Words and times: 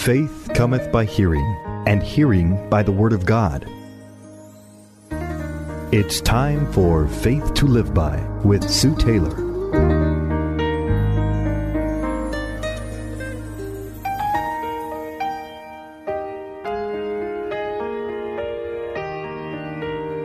Faith 0.00 0.48
cometh 0.54 0.90
by 0.90 1.04
hearing, 1.04 1.44
and 1.86 2.02
hearing 2.02 2.70
by 2.70 2.82
the 2.82 2.90
Word 2.90 3.12
of 3.12 3.26
God. 3.26 3.70
It's 5.92 6.22
time 6.22 6.72
for 6.72 7.06
Faith 7.06 7.52
to 7.52 7.66
Live 7.66 7.92
By 7.92 8.18
with 8.42 8.66
Sue 8.66 8.96
Taylor. 8.96 9.36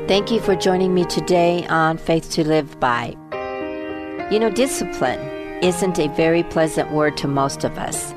Thank 0.08 0.32
you 0.32 0.40
for 0.40 0.56
joining 0.56 0.94
me 0.94 1.04
today 1.04 1.68
on 1.68 1.98
Faith 1.98 2.32
to 2.32 2.48
Live 2.48 2.80
By. 2.80 3.18
You 4.32 4.40
know, 4.40 4.50
discipline 4.50 5.20
isn't 5.62 6.00
a 6.00 6.08
very 6.16 6.44
pleasant 6.44 6.94
word 6.94 7.18
to 7.18 7.28
most 7.28 7.66
of 7.66 7.78
us. 7.78 8.14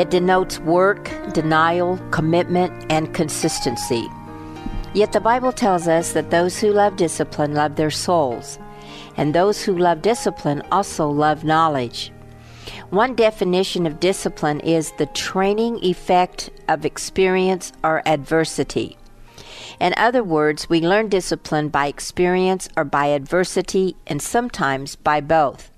It 0.00 0.08
denotes 0.08 0.58
work, 0.60 1.10
denial, 1.34 1.98
commitment, 2.10 2.72
and 2.90 3.12
consistency. 3.12 4.08
Yet 4.94 5.12
the 5.12 5.20
Bible 5.20 5.52
tells 5.52 5.86
us 5.86 6.14
that 6.14 6.30
those 6.30 6.58
who 6.58 6.72
love 6.72 6.96
discipline 6.96 7.52
love 7.52 7.76
their 7.76 7.90
souls, 7.90 8.58
and 9.18 9.34
those 9.34 9.62
who 9.62 9.76
love 9.76 10.00
discipline 10.00 10.62
also 10.72 11.06
love 11.06 11.44
knowledge. 11.44 12.12
One 12.88 13.14
definition 13.14 13.86
of 13.86 14.00
discipline 14.00 14.60
is 14.60 14.90
the 14.92 15.04
training 15.04 15.84
effect 15.84 16.48
of 16.66 16.86
experience 16.86 17.70
or 17.84 18.02
adversity. 18.08 18.96
In 19.80 19.92
other 19.98 20.24
words, 20.24 20.66
we 20.70 20.80
learn 20.80 21.10
discipline 21.10 21.68
by 21.68 21.88
experience 21.88 22.70
or 22.74 22.84
by 22.86 23.08
adversity, 23.08 23.96
and 24.06 24.22
sometimes 24.22 24.96
by 24.96 25.20
both. 25.20 25.70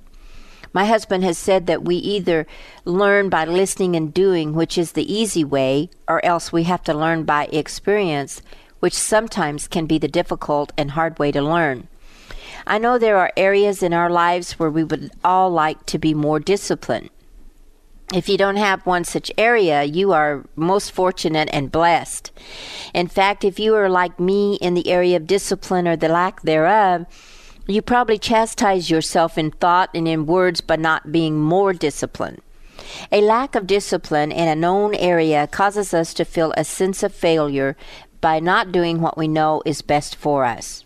My 0.72 0.86
husband 0.86 1.22
has 1.24 1.36
said 1.36 1.66
that 1.66 1.84
we 1.84 1.96
either 1.96 2.46
learn 2.84 3.28
by 3.28 3.44
listening 3.44 3.94
and 3.94 4.12
doing, 4.12 4.54
which 4.54 4.78
is 4.78 4.92
the 4.92 5.12
easy 5.12 5.44
way, 5.44 5.90
or 6.08 6.24
else 6.24 6.52
we 6.52 6.62
have 6.64 6.82
to 6.84 6.94
learn 6.94 7.24
by 7.24 7.46
experience, 7.46 8.40
which 8.80 8.94
sometimes 8.94 9.68
can 9.68 9.86
be 9.86 9.98
the 9.98 10.08
difficult 10.08 10.72
and 10.78 10.92
hard 10.92 11.18
way 11.18 11.30
to 11.32 11.42
learn. 11.42 11.88
I 12.66 12.78
know 12.78 12.98
there 12.98 13.18
are 13.18 13.32
areas 13.36 13.82
in 13.82 13.92
our 13.92 14.10
lives 14.10 14.52
where 14.52 14.70
we 14.70 14.84
would 14.84 15.10
all 15.24 15.50
like 15.50 15.84
to 15.86 15.98
be 15.98 16.14
more 16.14 16.40
disciplined. 16.40 17.10
If 18.14 18.28
you 18.28 18.36
don't 18.36 18.56
have 18.56 18.84
one 18.84 19.04
such 19.04 19.32
area, 19.38 19.84
you 19.84 20.12
are 20.12 20.44
most 20.54 20.92
fortunate 20.92 21.48
and 21.52 21.72
blessed. 21.72 22.30
In 22.92 23.08
fact, 23.08 23.42
if 23.42 23.58
you 23.58 23.74
are 23.74 23.88
like 23.88 24.20
me 24.20 24.56
in 24.56 24.74
the 24.74 24.88
area 24.88 25.16
of 25.16 25.26
discipline 25.26 25.88
or 25.88 25.96
the 25.96 26.08
lack 26.08 26.42
thereof, 26.42 27.06
you 27.66 27.82
probably 27.82 28.18
chastise 28.18 28.90
yourself 28.90 29.38
in 29.38 29.50
thought 29.50 29.90
and 29.94 30.08
in 30.08 30.26
words 30.26 30.60
by 30.60 30.76
not 30.76 31.12
being 31.12 31.40
more 31.40 31.72
disciplined. 31.72 32.40
A 33.10 33.20
lack 33.20 33.54
of 33.54 33.66
discipline 33.66 34.32
in 34.32 34.48
a 34.48 34.56
known 34.56 34.94
area 34.94 35.46
causes 35.46 35.94
us 35.94 36.12
to 36.14 36.24
feel 36.24 36.52
a 36.56 36.64
sense 36.64 37.02
of 37.02 37.14
failure 37.14 37.76
by 38.20 38.40
not 38.40 38.72
doing 38.72 39.00
what 39.00 39.16
we 39.16 39.28
know 39.28 39.62
is 39.64 39.82
best 39.82 40.16
for 40.16 40.44
us. 40.44 40.84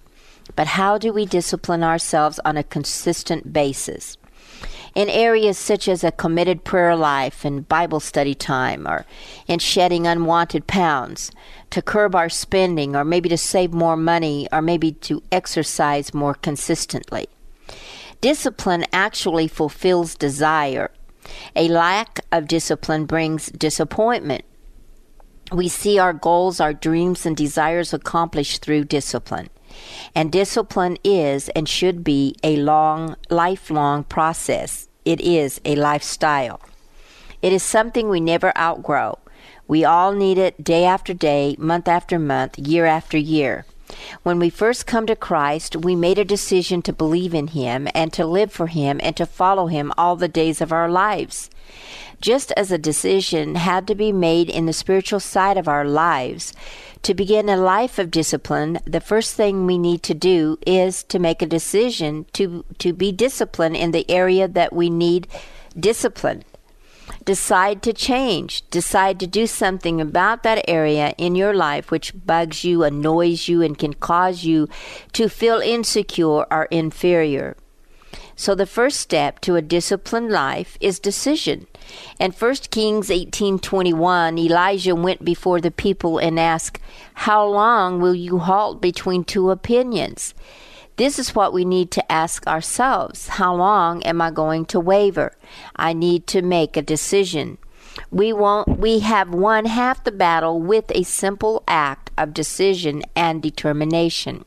But 0.54 0.68
how 0.68 0.98
do 0.98 1.12
we 1.12 1.26
discipline 1.26 1.82
ourselves 1.82 2.38
on 2.44 2.56
a 2.56 2.62
consistent 2.62 3.52
basis? 3.52 4.16
In 4.96 5.10
areas 5.10 5.58
such 5.58 5.88
as 5.88 6.02
a 6.02 6.10
committed 6.10 6.64
prayer 6.64 6.96
life 6.96 7.44
and 7.44 7.68
Bible 7.68 8.00
study 8.00 8.34
time, 8.34 8.88
or 8.88 9.04
in 9.46 9.58
shedding 9.58 10.06
unwanted 10.06 10.66
pounds, 10.66 11.30
to 11.68 11.82
curb 11.82 12.14
our 12.14 12.30
spending, 12.30 12.96
or 12.96 13.04
maybe 13.04 13.28
to 13.28 13.36
save 13.36 13.74
more 13.74 13.96
money, 13.96 14.48
or 14.50 14.62
maybe 14.62 14.92
to 14.92 15.22
exercise 15.30 16.14
more 16.14 16.32
consistently. 16.32 17.28
Discipline 18.22 18.86
actually 18.90 19.48
fulfills 19.48 20.14
desire. 20.14 20.90
A 21.54 21.68
lack 21.68 22.20
of 22.32 22.48
discipline 22.48 23.04
brings 23.04 23.48
disappointment. 23.48 24.46
We 25.52 25.68
see 25.68 25.98
our 25.98 26.14
goals, 26.14 26.58
our 26.58 26.72
dreams, 26.72 27.26
and 27.26 27.36
desires 27.36 27.92
accomplished 27.92 28.62
through 28.62 28.84
discipline. 28.84 29.50
And 30.14 30.32
discipline 30.32 30.96
is 31.04 31.50
and 31.50 31.68
should 31.68 32.02
be 32.02 32.34
a 32.42 32.56
long, 32.56 33.16
lifelong 33.28 34.04
process. 34.04 34.85
It 35.06 35.20
is 35.20 35.60
a 35.64 35.76
lifestyle. 35.76 36.60
It 37.40 37.52
is 37.52 37.62
something 37.62 38.08
we 38.08 38.18
never 38.18 38.52
outgrow. 38.58 39.20
We 39.68 39.84
all 39.84 40.10
need 40.10 40.36
it 40.36 40.64
day 40.64 40.84
after 40.84 41.14
day, 41.14 41.54
month 41.60 41.86
after 41.86 42.18
month, 42.18 42.58
year 42.58 42.86
after 42.86 43.16
year. 43.16 43.66
When 44.24 44.40
we 44.40 44.50
first 44.50 44.84
come 44.84 45.06
to 45.06 45.14
Christ, 45.14 45.76
we 45.76 45.94
made 45.94 46.18
a 46.18 46.24
decision 46.24 46.82
to 46.82 46.92
believe 46.92 47.34
in 47.34 47.46
Him 47.48 47.86
and 47.94 48.12
to 48.14 48.26
live 48.26 48.50
for 48.50 48.66
Him 48.66 48.98
and 49.00 49.16
to 49.16 49.26
follow 49.26 49.68
Him 49.68 49.92
all 49.96 50.16
the 50.16 50.26
days 50.26 50.60
of 50.60 50.72
our 50.72 50.90
lives. 50.90 51.50
Just 52.20 52.50
as 52.56 52.72
a 52.72 52.78
decision 52.78 53.54
had 53.54 53.86
to 53.86 53.94
be 53.94 54.10
made 54.10 54.50
in 54.50 54.66
the 54.66 54.72
spiritual 54.72 55.20
side 55.20 55.56
of 55.56 55.68
our 55.68 55.84
lives, 55.84 56.52
to 57.06 57.14
begin 57.14 57.48
a 57.48 57.56
life 57.56 58.00
of 58.00 58.10
discipline, 58.10 58.80
the 58.84 59.00
first 59.00 59.34
thing 59.34 59.64
we 59.64 59.78
need 59.78 60.02
to 60.02 60.12
do 60.12 60.58
is 60.66 61.04
to 61.04 61.20
make 61.20 61.40
a 61.40 61.46
decision 61.46 62.26
to, 62.32 62.64
to 62.78 62.92
be 62.92 63.12
disciplined 63.12 63.76
in 63.76 63.92
the 63.92 64.10
area 64.10 64.48
that 64.48 64.72
we 64.72 64.90
need 64.90 65.28
discipline. 65.78 66.42
Decide 67.24 67.80
to 67.84 67.92
change. 67.92 68.68
Decide 68.70 69.20
to 69.20 69.28
do 69.28 69.46
something 69.46 70.00
about 70.00 70.42
that 70.42 70.64
area 70.66 71.14
in 71.16 71.36
your 71.36 71.54
life 71.54 71.92
which 71.92 72.12
bugs 72.26 72.64
you, 72.64 72.82
annoys 72.82 73.46
you, 73.46 73.62
and 73.62 73.78
can 73.78 73.94
cause 73.94 74.42
you 74.42 74.68
to 75.12 75.28
feel 75.28 75.60
insecure 75.60 76.44
or 76.50 76.64
inferior. 76.72 77.56
So 78.38 78.54
the 78.54 78.66
first 78.66 79.00
step 79.00 79.40
to 79.40 79.56
a 79.56 79.62
disciplined 79.62 80.30
life 80.30 80.76
is 80.78 80.98
decision. 81.00 81.66
In 82.20 82.32
1 82.32 82.70
Kings 82.70 83.10
18:21, 83.10 84.38
Elijah 84.38 84.94
went 84.94 85.24
before 85.24 85.60
the 85.60 85.70
people 85.70 86.18
and 86.18 86.38
asked, 86.38 86.82
"How 87.14 87.46
long 87.46 87.98
will 87.98 88.14
you 88.14 88.38
halt 88.38 88.82
between 88.82 89.24
two 89.24 89.50
opinions?" 89.50 90.34
This 90.96 91.18
is 91.18 91.34
what 91.34 91.54
we 91.54 91.64
need 91.64 91.90
to 91.92 92.12
ask 92.12 92.46
ourselves. 92.46 93.28
How 93.40 93.54
long 93.54 94.02
am 94.02 94.20
I 94.20 94.30
going 94.30 94.66
to 94.66 94.80
waver? 94.80 95.32
I 95.74 95.94
need 95.94 96.26
to 96.28 96.42
make 96.42 96.76
a 96.76 96.82
decision. 96.82 97.56
We 98.10 98.32
won't 98.32 98.78
we 98.78 99.00
have 99.00 99.30
won 99.30 99.64
half 99.64 100.04
the 100.04 100.12
battle 100.12 100.60
with 100.60 100.92
a 100.94 101.04
simple 101.04 101.62
act 101.66 102.10
of 102.18 102.34
decision 102.34 103.02
and 103.14 103.42
determination. 103.42 104.44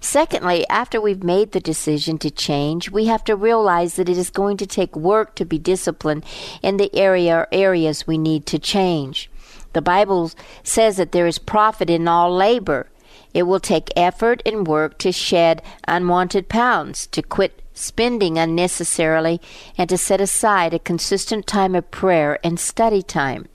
Secondly, 0.00 0.66
after 0.68 1.00
we've 1.00 1.22
made 1.22 1.52
the 1.52 1.60
decision 1.60 2.18
to 2.18 2.30
change, 2.30 2.90
we 2.90 3.06
have 3.06 3.24
to 3.24 3.36
realize 3.36 3.96
that 3.96 4.08
it 4.08 4.18
is 4.18 4.30
going 4.30 4.56
to 4.58 4.66
take 4.66 4.96
work 4.96 5.34
to 5.36 5.44
be 5.44 5.58
disciplined 5.58 6.24
in 6.62 6.76
the 6.76 6.94
area 6.94 7.36
or 7.36 7.48
areas 7.52 8.06
we 8.06 8.18
need 8.18 8.46
to 8.46 8.58
change. 8.58 9.30
The 9.72 9.82
Bible 9.82 10.30
says 10.62 10.96
that 10.96 11.12
there 11.12 11.26
is 11.26 11.38
profit 11.38 11.90
in 11.90 12.06
all 12.06 12.34
labor. 12.34 12.88
It 13.32 13.44
will 13.44 13.60
take 13.60 13.92
effort 13.96 14.42
and 14.46 14.66
work 14.66 14.98
to 14.98 15.10
shed 15.10 15.62
unwanted 15.88 16.48
pounds, 16.48 17.06
to 17.08 17.22
quit 17.22 17.60
spending 17.74 18.38
unnecessarily, 18.38 19.40
and 19.76 19.88
to 19.90 19.98
set 19.98 20.20
aside 20.20 20.72
a 20.72 20.78
consistent 20.78 21.46
time 21.46 21.74
of 21.74 21.90
prayer 21.90 22.38
and 22.44 22.60
study 22.60 23.02
time. 23.02 23.46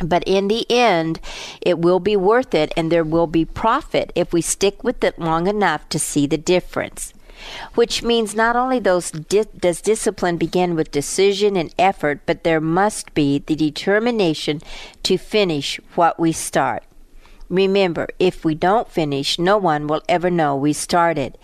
But 0.00 0.24
in 0.26 0.48
the 0.48 0.66
end, 0.70 1.20
it 1.60 1.78
will 1.78 2.00
be 2.00 2.16
worth 2.16 2.54
it 2.54 2.72
and 2.76 2.90
there 2.90 3.04
will 3.04 3.28
be 3.28 3.44
profit 3.44 4.12
if 4.14 4.32
we 4.32 4.40
stick 4.40 4.82
with 4.82 5.04
it 5.04 5.18
long 5.18 5.46
enough 5.46 5.88
to 5.90 5.98
see 5.98 6.26
the 6.26 6.38
difference. 6.38 7.14
Which 7.74 8.02
means 8.02 8.34
not 8.34 8.56
only 8.56 8.78
those 8.78 9.10
di- 9.10 9.44
does 9.56 9.80
discipline 9.80 10.36
begin 10.36 10.74
with 10.74 10.90
decision 10.90 11.56
and 11.56 11.74
effort, 11.78 12.20
but 12.26 12.42
there 12.42 12.60
must 12.60 13.12
be 13.14 13.38
the 13.38 13.54
determination 13.54 14.62
to 15.02 15.18
finish 15.18 15.78
what 15.94 16.18
we 16.18 16.32
start. 16.32 16.84
Remember, 17.50 18.08
if 18.18 18.44
we 18.44 18.54
don't 18.54 18.90
finish, 18.90 19.38
no 19.38 19.58
one 19.58 19.86
will 19.86 20.02
ever 20.08 20.30
know 20.30 20.56
we 20.56 20.72
started. 20.72 21.36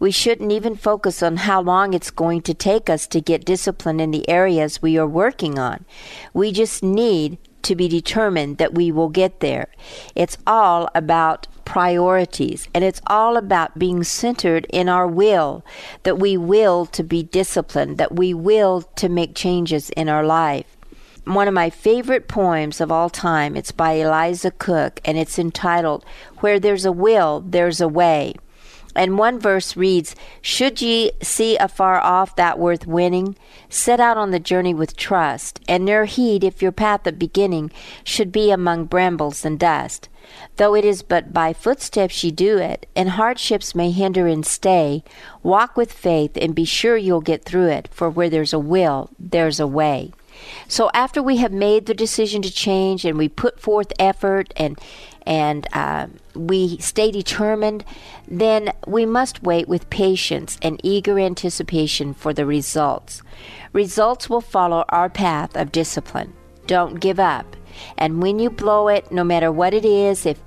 We 0.00 0.10
shouldn't 0.10 0.50
even 0.50 0.76
focus 0.76 1.22
on 1.22 1.36
how 1.38 1.60
long 1.60 1.92
it's 1.92 2.10
going 2.10 2.42
to 2.42 2.54
take 2.54 2.88
us 2.88 3.06
to 3.08 3.20
get 3.20 3.44
discipline 3.44 4.00
in 4.00 4.10
the 4.10 4.28
areas 4.28 4.80
we 4.80 4.96
are 4.96 5.06
working 5.06 5.58
on. 5.58 5.84
We 6.32 6.52
just 6.52 6.82
need 6.82 7.36
to 7.62 7.74
be 7.74 7.88
determined 7.88 8.58
that 8.58 8.74
we 8.74 8.90
will 8.92 9.08
get 9.08 9.40
there. 9.40 9.68
It's 10.14 10.38
all 10.46 10.88
about 10.94 11.46
priorities 11.64 12.68
and 12.74 12.84
it's 12.84 13.00
all 13.06 13.36
about 13.36 13.78
being 13.78 14.04
centered 14.04 14.66
in 14.70 14.88
our 14.88 15.06
will, 15.06 15.64
that 16.02 16.18
we 16.18 16.36
will 16.36 16.86
to 16.86 17.02
be 17.02 17.22
disciplined, 17.22 17.98
that 17.98 18.14
we 18.14 18.34
will 18.34 18.82
to 18.96 19.08
make 19.08 19.34
changes 19.34 19.90
in 19.90 20.08
our 20.08 20.24
life. 20.24 20.76
One 21.24 21.46
of 21.46 21.54
my 21.54 21.70
favorite 21.70 22.26
poems 22.26 22.80
of 22.80 22.90
all 22.90 23.08
time, 23.08 23.56
it's 23.56 23.70
by 23.70 23.92
Eliza 23.92 24.50
Cook 24.50 25.00
and 25.04 25.16
it's 25.16 25.38
entitled 25.38 26.04
Where 26.38 26.58
There's 26.58 26.84
a 26.84 26.90
Will, 26.90 27.40
There's 27.46 27.80
a 27.80 27.86
Way. 27.86 28.34
And 28.94 29.18
one 29.18 29.38
verse 29.38 29.76
reads, 29.76 30.14
Should 30.40 30.82
ye 30.82 31.12
see 31.22 31.56
afar 31.56 32.00
off 32.00 32.36
that 32.36 32.58
worth 32.58 32.86
winning, 32.86 33.36
set 33.68 34.00
out 34.00 34.16
on 34.16 34.30
the 34.30 34.38
journey 34.38 34.74
with 34.74 34.96
trust, 34.96 35.60
and 35.66 35.84
ne'er 35.84 36.04
heed 36.04 36.44
if 36.44 36.60
your 36.60 36.72
path 36.72 37.06
of 37.06 37.18
beginning 37.18 37.70
should 38.04 38.32
be 38.32 38.50
among 38.50 38.84
brambles 38.86 39.44
and 39.44 39.58
dust. 39.58 40.08
Though 40.56 40.74
it 40.74 40.84
is 40.84 41.02
but 41.02 41.32
by 41.32 41.52
footsteps 41.52 42.22
ye 42.22 42.30
do 42.30 42.58
it, 42.58 42.86
and 42.94 43.10
hardships 43.10 43.74
may 43.74 43.90
hinder 43.90 44.26
and 44.26 44.44
stay, 44.46 45.02
walk 45.42 45.76
with 45.76 45.92
faith 45.92 46.32
and 46.36 46.54
be 46.54 46.64
sure 46.64 46.96
you'll 46.96 47.20
get 47.20 47.44
through 47.44 47.68
it, 47.68 47.88
for 47.90 48.08
where 48.08 48.30
there's 48.30 48.52
a 48.52 48.58
will, 48.58 49.10
there's 49.18 49.58
a 49.58 49.66
way. 49.66 50.12
So 50.68 50.90
after 50.94 51.22
we 51.22 51.36
have 51.38 51.52
made 51.52 51.86
the 51.86 51.94
decision 51.94 52.42
to 52.42 52.52
change 52.52 53.04
and 53.04 53.18
we 53.18 53.28
put 53.28 53.60
forth 53.60 53.92
effort 53.98 54.52
and 54.56 54.78
and 55.26 55.66
uh, 55.72 56.06
we 56.34 56.78
stay 56.78 57.10
determined, 57.10 57.84
then 58.28 58.72
we 58.86 59.06
must 59.06 59.42
wait 59.42 59.68
with 59.68 59.90
patience 59.90 60.58
and 60.62 60.80
eager 60.82 61.18
anticipation 61.18 62.14
for 62.14 62.32
the 62.32 62.46
results. 62.46 63.22
Results 63.72 64.28
will 64.28 64.40
follow 64.40 64.84
our 64.88 65.08
path 65.08 65.56
of 65.56 65.72
discipline. 65.72 66.32
Don't 66.66 67.00
give 67.00 67.18
up. 67.20 67.56
And 67.96 68.22
when 68.22 68.38
you 68.38 68.50
blow 68.50 68.88
it, 68.88 69.10
no 69.10 69.24
matter 69.24 69.50
what 69.50 69.74
it 69.74 69.84
is, 69.84 70.26
if 70.26 70.38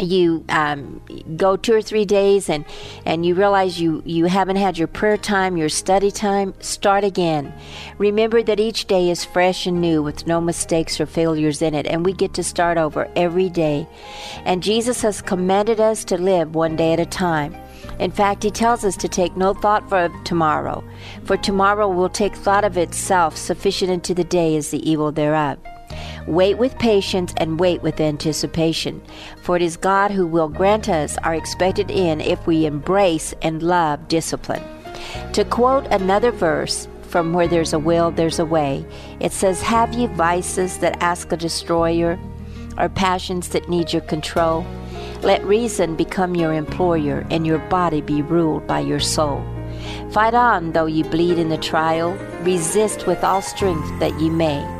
you 0.00 0.44
um, 0.48 1.00
go 1.36 1.56
two 1.56 1.74
or 1.74 1.82
three 1.82 2.04
days 2.04 2.48
and 2.48 2.64
and 3.04 3.24
you 3.24 3.34
realize 3.34 3.80
you 3.80 4.02
you 4.04 4.26
haven't 4.26 4.56
had 4.56 4.78
your 4.78 4.88
prayer 4.88 5.16
time 5.16 5.56
your 5.56 5.68
study 5.68 6.10
time 6.10 6.54
start 6.60 7.04
again. 7.04 7.52
Remember 7.98 8.42
that 8.42 8.60
each 8.60 8.86
day 8.86 9.10
is 9.10 9.24
fresh 9.24 9.66
and 9.66 9.80
new 9.80 10.02
with 10.02 10.26
no 10.26 10.40
mistakes 10.40 11.00
or 11.00 11.06
failures 11.06 11.62
in 11.62 11.74
it 11.74 11.86
and 11.86 12.04
we 12.04 12.12
get 12.12 12.34
to 12.34 12.42
start 12.42 12.78
over 12.78 13.10
every 13.16 13.48
day. 13.48 13.86
And 14.44 14.62
jesus 14.62 15.02
has 15.02 15.22
commanded 15.22 15.80
us 15.80 16.04
to 16.04 16.18
live 16.18 16.54
one 16.54 16.76
day 16.76 16.92
at 16.92 17.00
a 17.00 17.06
time. 17.06 17.54
In 17.98 18.10
fact, 18.10 18.42
he 18.42 18.50
tells 18.50 18.84
us 18.84 18.96
to 18.96 19.08
take 19.08 19.36
no 19.36 19.52
thought 19.52 19.88
for 19.88 20.08
tomorrow, 20.24 20.82
for 21.24 21.36
tomorrow 21.36 21.88
will 21.88 22.08
take 22.08 22.34
thought 22.34 22.64
of 22.64 22.78
itself, 22.78 23.36
sufficient 23.36 23.90
unto 23.90 24.14
the 24.14 24.24
day 24.24 24.56
is 24.56 24.70
the 24.70 24.90
evil 24.90 25.12
thereof. 25.12 25.58
Wait 26.26 26.58
with 26.58 26.78
patience 26.78 27.32
and 27.36 27.58
wait 27.58 27.82
with 27.82 28.00
anticipation, 28.00 29.02
for 29.42 29.56
it 29.56 29.62
is 29.62 29.76
God 29.76 30.10
who 30.10 30.26
will 30.26 30.48
grant 30.48 30.88
us 30.88 31.16
our 31.18 31.34
expected 31.34 31.90
end 31.90 32.22
if 32.22 32.46
we 32.46 32.66
embrace 32.66 33.34
and 33.42 33.62
love 33.62 34.08
discipline. 34.08 34.62
To 35.32 35.44
quote 35.44 35.86
another 35.86 36.30
verse, 36.30 36.86
from 37.02 37.32
where 37.32 37.48
there's 37.48 37.72
a 37.72 37.78
will, 37.78 38.10
there's 38.10 38.38
a 38.38 38.44
way. 38.44 38.84
It 39.18 39.32
says, 39.32 39.60
Have 39.62 39.92
ye 39.94 40.06
vices 40.06 40.78
that 40.78 41.02
ask 41.02 41.32
a 41.32 41.36
destroyer, 41.36 42.18
or 42.78 42.88
passions 42.88 43.48
that 43.48 43.68
need 43.68 43.92
your 43.92 44.02
control? 44.02 44.64
Let 45.22 45.44
reason 45.44 45.96
become 45.96 46.36
your 46.36 46.54
employer, 46.54 47.26
and 47.30 47.46
your 47.46 47.58
body 47.58 48.00
be 48.00 48.22
ruled 48.22 48.66
by 48.66 48.80
your 48.80 49.00
soul. 49.00 49.44
Fight 50.12 50.34
on, 50.34 50.72
though 50.72 50.86
ye 50.86 51.02
bleed 51.02 51.38
in 51.38 51.48
the 51.48 51.58
trial, 51.58 52.12
resist 52.42 53.06
with 53.06 53.24
all 53.24 53.42
strength 53.42 53.98
that 53.98 54.18
ye 54.20 54.30
may. 54.30 54.79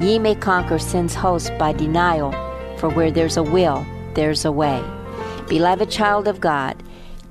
Ye 0.00 0.18
may 0.18 0.34
conquer 0.36 0.78
sin's 0.78 1.14
host 1.14 1.50
by 1.58 1.72
denial, 1.72 2.32
for 2.78 2.88
where 2.88 3.10
there's 3.10 3.36
a 3.36 3.42
will, 3.42 3.84
there's 4.14 4.44
a 4.44 4.52
way. 4.52 4.82
Beloved 5.48 5.90
child 5.90 6.28
of 6.28 6.40
God, 6.40 6.80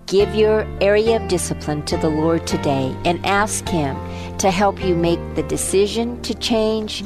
give 0.06 0.36
your 0.36 0.68
area 0.82 1.16
of 1.16 1.30
discipline 1.30 1.84
to 1.86 1.96
the 1.98 2.10
Lord 2.10 2.46
today 2.46 2.94
and 3.06 3.26
ask 3.26 3.68
Him 3.70 3.96
to 4.40 4.52
help 4.52 4.84
you 4.84 4.96
make 4.96 5.20
the 5.36 5.44
decision 5.44 6.22
to 6.24 6.34
change. 6.34 7.04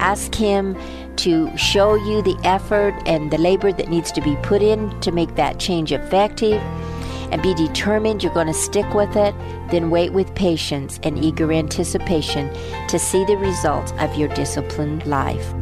Ask 0.00 0.34
Him 0.34 0.76
to 1.16 1.56
show 1.56 1.94
you 1.94 2.20
the 2.22 2.36
effort 2.42 2.94
and 3.06 3.30
the 3.30 3.38
labor 3.38 3.72
that 3.72 3.88
needs 3.88 4.10
to 4.12 4.20
be 4.20 4.36
put 4.42 4.62
in 4.62 4.98
to 5.00 5.12
make 5.12 5.36
that 5.36 5.60
change 5.60 5.92
effective 5.92 6.60
and 7.34 7.42
be 7.42 7.52
determined 7.52 8.22
you're 8.22 8.32
going 8.32 8.46
to 8.46 8.54
stick 8.54 8.94
with 8.94 9.16
it, 9.16 9.34
then 9.68 9.90
wait 9.90 10.12
with 10.12 10.32
patience 10.36 11.00
and 11.02 11.18
eager 11.18 11.52
anticipation 11.52 12.48
to 12.86 12.96
see 12.96 13.24
the 13.24 13.36
results 13.36 13.92
of 13.98 14.14
your 14.14 14.28
disciplined 14.28 15.04
life. 15.04 15.52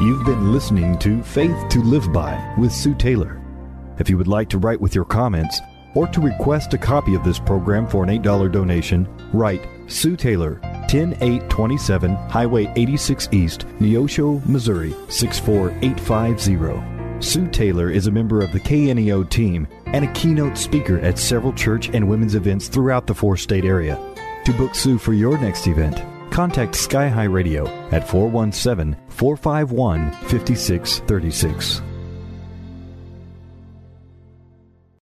You've 0.00 0.24
been 0.24 0.52
listening 0.52 1.00
to 1.00 1.20
Faith 1.24 1.68
to 1.70 1.82
Live 1.82 2.12
By 2.12 2.54
with 2.56 2.70
Sue 2.70 2.94
Taylor. 2.94 3.42
If 3.98 4.08
you 4.08 4.16
would 4.16 4.28
like 4.28 4.48
to 4.50 4.58
write 4.58 4.80
with 4.80 4.94
your 4.94 5.04
comments 5.04 5.60
or 5.96 6.06
to 6.06 6.20
request 6.20 6.72
a 6.74 6.78
copy 6.78 7.16
of 7.16 7.24
this 7.24 7.40
program 7.40 7.88
for 7.88 8.04
an 8.04 8.08
$8 8.08 8.52
donation, 8.52 9.08
write 9.32 9.66
Sue 9.88 10.16
Taylor, 10.16 10.60
10827 10.86 12.14
Highway 12.14 12.72
86 12.76 13.28
East, 13.32 13.66
Neosho, 13.80 14.46
Missouri 14.46 14.94
64850. 15.08 16.97
Sue 17.20 17.48
Taylor 17.48 17.90
is 17.90 18.06
a 18.06 18.12
member 18.12 18.40
of 18.42 18.52
the 18.52 18.60
KNEO 18.60 19.28
team 19.28 19.66
and 19.86 20.04
a 20.04 20.12
keynote 20.12 20.56
speaker 20.56 21.00
at 21.00 21.18
several 21.18 21.52
church 21.52 21.88
and 21.92 22.08
women's 22.08 22.36
events 22.36 22.68
throughout 22.68 23.06
the 23.06 23.14
four 23.14 23.36
state 23.36 23.64
area. 23.64 23.98
To 24.44 24.52
book 24.52 24.74
Sue 24.74 24.98
for 24.98 25.12
your 25.12 25.36
next 25.38 25.66
event, 25.66 26.00
contact 26.30 26.76
Sky 26.76 27.08
High 27.08 27.24
Radio 27.24 27.66
at 27.90 28.08
417 28.08 28.96
451 29.08 30.12
5636. 30.12 31.82